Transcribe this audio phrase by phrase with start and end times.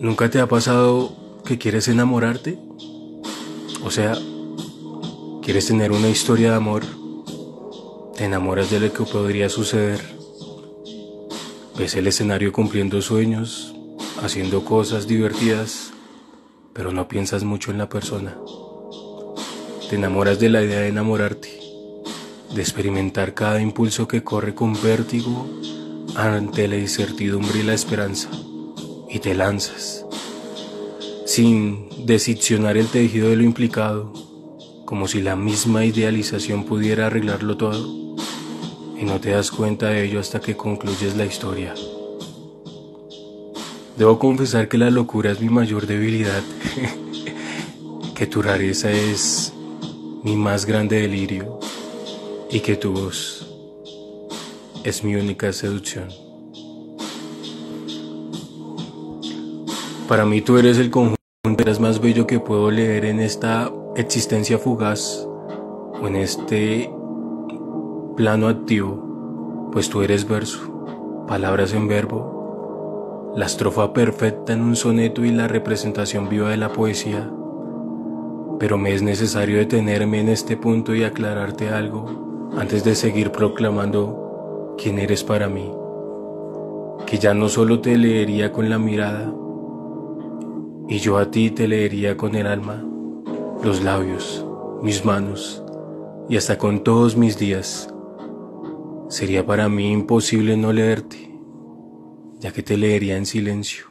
[0.00, 1.12] ¿Nunca te ha pasado
[1.44, 2.58] que quieres enamorarte?
[3.84, 4.16] O sea,
[5.42, 6.84] quieres tener una historia de amor.
[8.16, 10.00] Te enamoras de lo que podría suceder.
[11.76, 13.74] Ves el escenario cumpliendo sueños,
[14.22, 15.92] haciendo cosas divertidas,
[16.72, 18.38] pero no piensas mucho en la persona.
[19.90, 21.60] Te enamoras de la idea de enamorarte,
[22.54, 25.46] de experimentar cada impulso que corre con vértigo
[26.16, 28.30] ante la incertidumbre y la esperanza
[29.10, 30.06] y te lanzas,
[31.26, 34.12] sin decepcionar el tejido de lo implicado,
[34.84, 38.16] como si la misma idealización pudiera arreglarlo todo,
[38.96, 41.74] y no te das cuenta de ello hasta que concluyes la historia.
[43.96, 46.42] Debo confesar que la locura es mi mayor debilidad,
[48.14, 49.52] que tu rareza es
[50.22, 51.58] mi más grande delirio
[52.50, 53.46] y que tu voz
[54.84, 56.29] es mi única seducción.
[60.10, 61.16] Para mí tú eres el conjunto
[61.78, 65.24] más bello que puedo leer en esta existencia fugaz
[66.02, 66.92] o en este
[68.16, 75.24] plano activo, pues tú eres verso, palabras en verbo, la estrofa perfecta en un soneto
[75.24, 77.30] y la representación viva de la poesía.
[78.58, 84.74] Pero me es necesario detenerme en este punto y aclararte algo antes de seguir proclamando
[84.76, 85.70] quién eres para mí,
[87.06, 89.32] que ya no solo te leería con la mirada,
[90.90, 92.84] y yo a ti te leería con el alma,
[93.62, 94.44] los labios,
[94.82, 95.62] mis manos
[96.28, 97.94] y hasta con todos mis días.
[99.08, 101.32] Sería para mí imposible no leerte,
[102.40, 103.86] ya que te leería en silencio,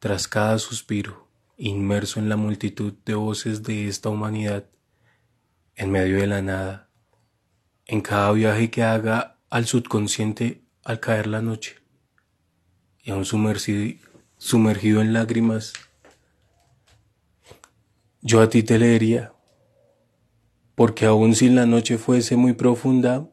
[0.00, 4.66] tras cada suspiro, inmerso en la multitud de voces de esta humanidad,
[5.76, 6.90] en medio de la nada,
[7.86, 11.76] en cada viaje que haga al subconsciente al caer la noche,
[13.02, 13.98] y aún sumergido,
[14.36, 15.72] sumergido en lágrimas,
[18.22, 19.34] yo a ti te leería,
[20.76, 23.28] porque aun si la noche fuese muy profunda,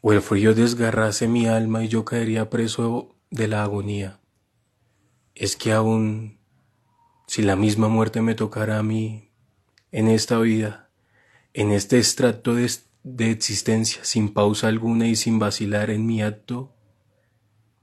[0.00, 4.20] o el frío desgarrase mi alma y yo caería preso de la agonía,
[5.34, 6.38] es que aun
[7.28, 9.30] si la misma muerte me tocara a mí
[9.92, 10.90] en esta vida,
[11.54, 12.70] en este extracto de,
[13.04, 16.72] de existencia, sin pausa alguna y sin vacilar en mi acto,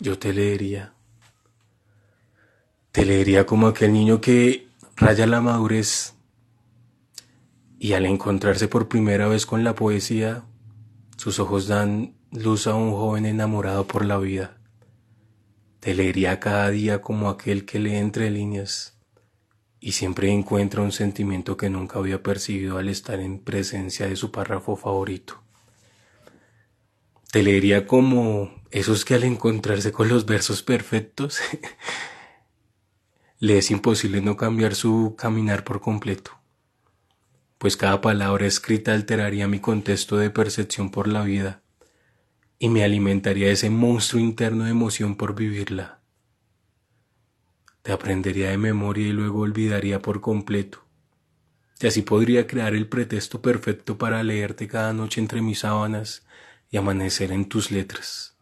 [0.00, 0.94] yo te leería.
[2.92, 6.14] Te leería como aquel niño que raya la madurez
[7.78, 10.44] y al encontrarse por primera vez con la poesía,
[11.16, 14.58] sus ojos dan luz a un joven enamorado por la vida.
[15.80, 18.98] Te leería cada día como aquel que lee entre líneas
[19.80, 24.30] y siempre encuentra un sentimiento que nunca había percibido al estar en presencia de su
[24.30, 25.42] párrafo favorito.
[27.30, 31.38] Te leería como esos que al encontrarse con los versos perfectos
[33.40, 36.30] le es imposible no cambiar su caminar por completo,
[37.58, 41.62] pues cada palabra escrita alteraría mi contexto de percepción por la vida
[42.58, 46.00] y me alimentaría ese monstruo interno de emoción por vivirla.
[47.82, 50.84] Te aprendería de memoria y luego olvidaría por completo.
[51.80, 56.24] Y así podría crear el pretexto perfecto para leerte cada noche entre mis sábanas
[56.70, 58.36] y amanecer en tus letras.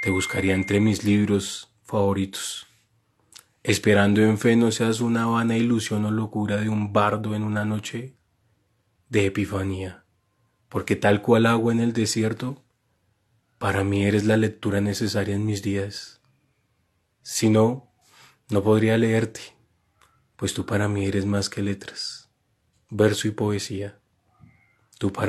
[0.00, 2.73] Te buscaría entre mis libros favoritos
[3.64, 7.64] esperando en fe no seas una vana ilusión o locura de un bardo en una
[7.64, 8.14] noche
[9.08, 10.04] de epifanía,
[10.68, 12.62] porque tal cual agua en el desierto,
[13.58, 16.20] para mí eres la lectura necesaria en mis días.
[17.22, 17.90] Si no,
[18.50, 19.40] no podría leerte,
[20.36, 22.30] pues tú para mí eres más que letras,
[22.90, 23.98] verso y poesía.
[24.98, 25.22] Tú para